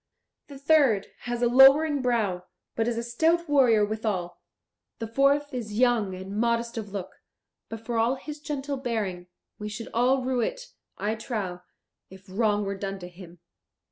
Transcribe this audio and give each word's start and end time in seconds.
The 0.47 0.57
third 0.57 1.09
has 1.29 1.43
a 1.43 1.47
lowering 1.47 2.01
brow, 2.01 2.45
but 2.75 2.87
is 2.87 2.97
a 2.97 3.03
stout 3.03 3.47
warrior 3.47 3.85
withal; 3.85 4.41
the 4.97 5.05
fourth 5.05 5.53
is 5.53 5.77
young 5.77 6.15
and 6.15 6.35
modest 6.35 6.75
of 6.75 6.89
look, 6.91 7.17
but 7.69 7.85
for 7.85 7.99
all 7.99 8.15
his 8.15 8.39
gentle 8.39 8.77
bearing, 8.77 9.27
we 9.59 9.69
should 9.69 9.89
all 9.93 10.23
rue 10.23 10.41
it, 10.41 10.69
I 10.97 11.13
trow, 11.13 11.61
if 12.09 12.23
wrong 12.27 12.65
were 12.65 12.73
done 12.79 12.97
to 12.97 13.07
him." 13.07 13.41